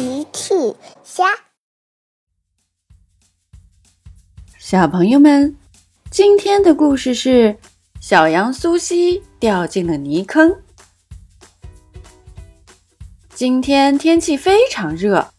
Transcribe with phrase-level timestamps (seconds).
[0.00, 0.54] 奇趣
[1.04, 1.26] 虾，
[4.56, 5.54] 小朋友们，
[6.10, 7.54] 今天的故事是
[8.00, 10.50] 小羊苏西掉进了泥坑。
[13.34, 15.34] 今天天气非常热，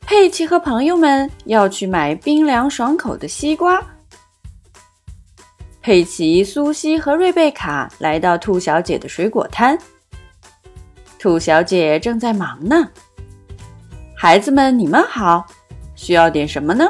[0.00, 3.80] 佩奇和朋友们要去买冰凉爽口的西瓜。
[5.80, 9.78] 佩奇、苏西和瑞贝卡来到兔小姐的水果摊，
[11.20, 12.90] 兔小姐正在忙呢。
[14.18, 15.46] 孩子们，你们好，
[15.94, 16.88] 需要点什么呢？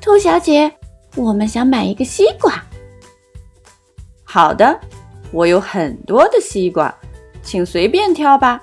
[0.00, 0.70] 兔小姐，
[1.14, 2.60] 我们想买一个西瓜。
[4.24, 4.78] 好的，
[5.30, 6.92] 我有很多的西瓜，
[7.40, 8.60] 请随便挑吧。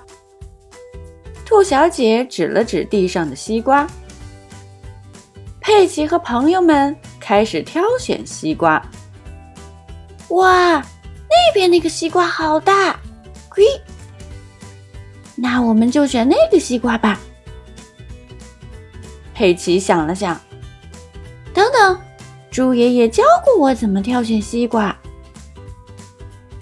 [1.46, 3.86] 兔小姐指了指地上的西瓜。
[5.60, 8.80] 佩奇和朋友们开始挑选西瓜。
[10.28, 13.00] 哇，那边那个西瓜好大！
[13.48, 13.64] 嘿。
[15.36, 17.20] 那我们就选那个西瓜吧。
[19.34, 20.40] 佩奇想了想，
[21.52, 22.00] 等等，
[22.50, 24.96] 猪爷爷教过我怎么挑选西瓜。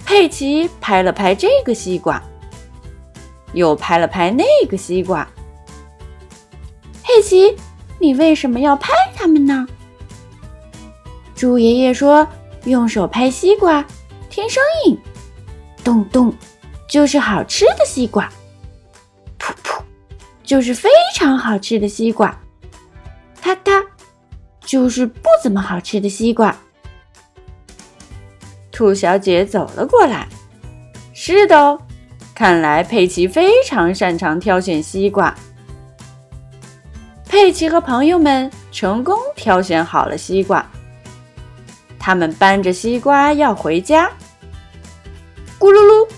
[0.05, 2.22] 佩奇拍了拍这个西瓜，
[3.53, 5.27] 又拍了拍那个西瓜。
[7.03, 7.56] 佩奇，
[8.00, 9.66] 你为什么要拍它们呢？
[11.34, 12.27] 猪爷爷说，
[12.64, 13.84] 用手拍西瓜，
[14.28, 14.98] 听声音，
[15.84, 16.34] 咚咚，
[16.88, 18.28] 就是好吃的西瓜。
[20.45, 22.39] 就是非常好吃的西瓜，
[23.41, 23.83] 啪嗒，
[24.61, 26.55] 就是不怎么好吃的西瓜。
[28.70, 30.28] 兔小姐走了过来，
[31.15, 31.81] 是的哦，
[32.34, 35.34] 看来佩奇非常擅长挑选西瓜。
[37.27, 40.65] 佩奇和朋友们成功挑选好了西瓜，
[41.98, 44.11] 他们搬着西瓜要回家。
[45.59, 46.09] 咕噜噜，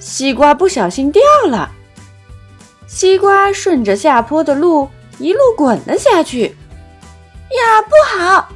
[0.00, 1.70] 西瓜不小心掉了。
[2.88, 6.46] 西瓜顺着下坡的路一路滚了下去，
[7.50, 8.48] 呀，不好！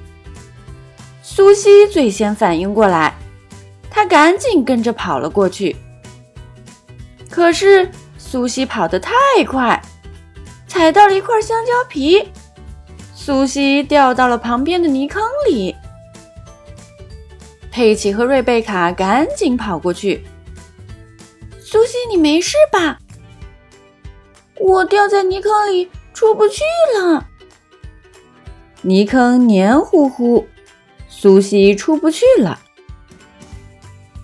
[1.22, 3.14] 苏西最先反应过来，
[3.90, 5.76] 她赶紧跟着跑了过去。
[7.30, 9.12] 可是苏西跑得太
[9.46, 9.80] 快，
[10.66, 12.28] 踩到了一块香蕉皮，
[13.14, 15.76] 苏西掉到了旁边的泥坑里。
[17.70, 20.24] 佩奇和瑞贝卡赶紧跑过去
[21.60, 22.98] ：“苏西，你没事吧？”
[24.62, 26.62] 我掉在泥坑里，出不去
[26.96, 27.26] 了。
[28.80, 30.46] 泥坑黏糊糊，
[31.08, 32.60] 苏西出不去了。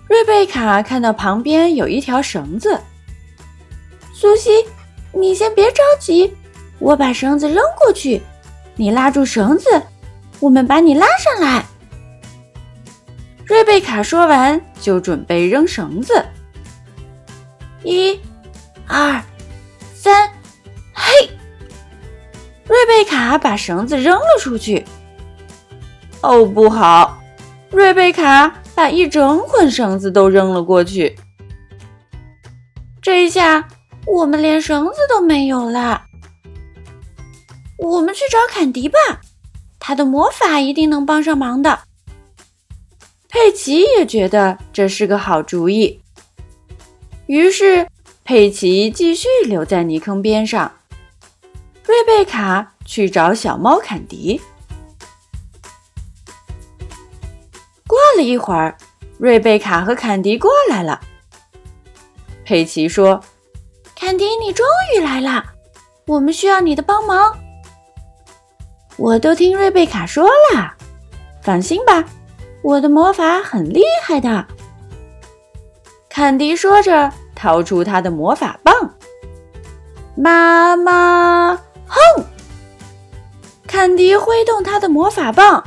[0.07, 2.79] 瑞贝卡看到旁边有一条绳子，
[4.13, 4.65] 苏西，
[5.11, 6.33] 你先别着急，
[6.79, 8.21] 我把绳子扔过去，
[8.77, 9.69] 你拉住绳子，
[10.39, 11.65] 我们把你拉上来。
[13.45, 16.25] 瑞贝卡说完，就准备扔绳子。
[17.83, 18.17] 一、
[18.87, 19.21] 二。
[23.29, 24.83] 贝卡把绳子扔了出去。
[26.21, 27.21] 哦，不好！
[27.69, 31.15] 瑞贝卡把一整捆绳子都扔了过去。
[33.01, 33.67] 这下
[34.07, 36.01] 我们连绳子都没有了。
[37.77, 38.97] 我们去找坎迪吧，
[39.79, 41.81] 他的魔法一定能帮上忙的。
[43.27, 46.01] 佩奇也觉得这是个好主意，
[47.27, 47.85] 于是。
[48.25, 50.71] 佩奇继续留在泥坑边上，
[51.83, 54.41] 瑞贝卡去找小猫坎迪。
[57.85, 58.75] 过了一会儿，
[59.19, 60.99] 瑞贝卡和坎迪过来了。
[62.43, 63.23] 佩奇说
[63.95, 65.45] ：“坎迪，你终于来了，
[66.07, 67.37] 我们需要你的帮忙。”
[68.97, 70.73] 我都听瑞贝卡说了，
[71.43, 72.03] 放心吧，
[72.63, 74.47] 我的魔法很厉害的。
[76.09, 77.13] 坎迪说着。
[77.35, 78.73] 掏出他的魔法棒，
[80.17, 81.55] 妈妈
[81.87, 82.25] 哼！
[83.79, 85.63] 坎迪挥动他的魔法棒，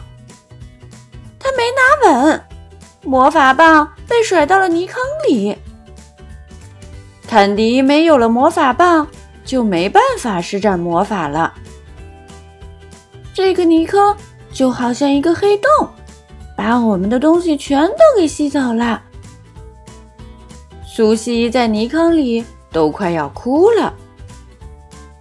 [1.38, 2.44] 他没拿稳，
[3.02, 5.56] 魔法棒被甩到了泥坑里。
[7.26, 9.08] 坎迪没有了魔法棒，
[9.46, 11.54] 就没办法施展魔法了。
[13.32, 14.14] 这个泥坑
[14.52, 15.88] 就好像一个黑洞，
[16.54, 19.00] 把我们的东西全都给吸走了。
[20.84, 23.94] 苏西在泥坑里都快要哭了，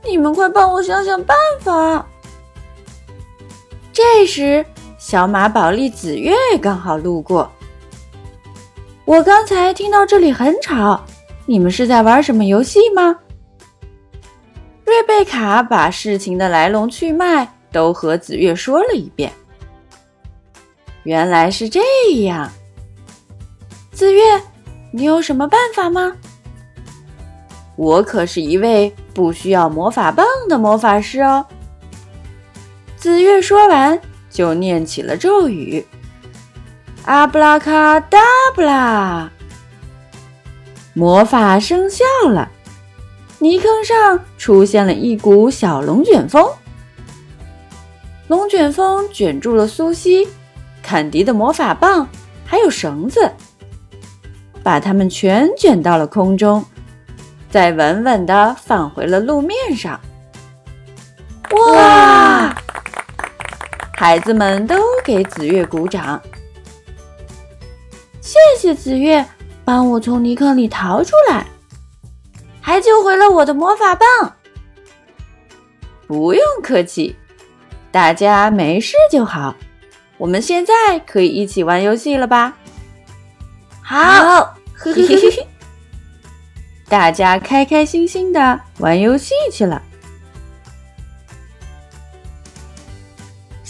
[0.04, 2.06] 你们快帮我想想办法！
[3.94, 4.66] 这时，
[4.98, 7.52] 小马宝莉紫月刚好路过。
[9.04, 11.04] 我刚才听到这里很吵，
[11.46, 13.18] 你们是在玩什么游戏吗？
[14.86, 19.32] 瑞贝卡把事情的来龙去脉都和紫月说了一遍。
[21.04, 21.82] 原来是这
[22.24, 22.50] 样，
[23.92, 24.22] 紫月。
[24.94, 26.14] 你有什么办法吗？
[27.78, 31.46] 我可是一位不需要魔法棒的魔法师哦。”
[33.02, 34.00] 紫月说完，
[34.30, 35.84] 就念起了咒语
[37.06, 38.20] ：“阿布拉卡达
[38.54, 39.28] 布拉！”
[40.94, 42.48] 魔法生效了，
[43.40, 46.48] 泥坑上出现了一股小龙卷风。
[48.28, 50.28] 龙卷风卷住了苏西、
[50.84, 52.08] 坎迪的魔法棒，
[52.46, 53.32] 还有绳子，
[54.62, 56.64] 把它们全卷到了空中，
[57.50, 60.00] 再稳稳地放回了路面上。
[61.50, 62.51] 哇！
[64.02, 64.76] 孩子们都
[65.06, 66.20] 给紫月鼓掌，
[68.20, 69.24] 谢谢紫月。
[69.64, 71.46] 帮我从泥坑里逃出来，
[72.60, 74.08] 还救回了我的魔法棒。
[76.08, 77.16] 不用客气，
[77.92, 79.56] 大家没事就好。
[80.18, 80.74] 我们现在
[81.06, 82.58] 可以一起玩游戏了吧？
[83.84, 84.00] 好，
[84.74, 85.48] 呵呵呵呵。
[86.90, 89.80] 大家开开心心的玩游戏去了。